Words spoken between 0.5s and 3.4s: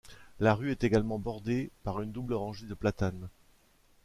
rue est également bordée par une double rangée de platanes.